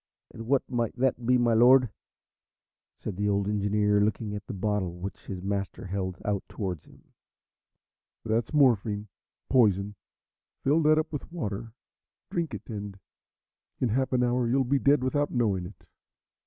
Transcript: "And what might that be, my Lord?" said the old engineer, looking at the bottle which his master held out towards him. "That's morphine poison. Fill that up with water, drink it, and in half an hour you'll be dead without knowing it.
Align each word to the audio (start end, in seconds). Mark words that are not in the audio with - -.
"And 0.31 0.47
what 0.47 0.67
might 0.67 0.95
that 0.95 1.27
be, 1.27 1.37
my 1.37 1.53
Lord?" 1.53 1.87
said 2.97 3.17
the 3.17 3.29
old 3.29 3.47
engineer, 3.47 4.01
looking 4.01 4.33
at 4.33 4.47
the 4.47 4.51
bottle 4.55 4.93
which 4.93 5.27
his 5.27 5.43
master 5.43 5.85
held 5.85 6.17
out 6.25 6.41
towards 6.49 6.85
him. 6.85 7.03
"That's 8.25 8.51
morphine 8.51 9.09
poison. 9.47 9.93
Fill 10.63 10.81
that 10.81 10.97
up 10.97 11.13
with 11.13 11.31
water, 11.31 11.73
drink 12.31 12.55
it, 12.55 12.67
and 12.67 12.97
in 13.79 13.89
half 13.89 14.11
an 14.11 14.23
hour 14.23 14.47
you'll 14.49 14.63
be 14.63 14.79
dead 14.79 15.03
without 15.03 15.29
knowing 15.29 15.67
it. 15.67 15.85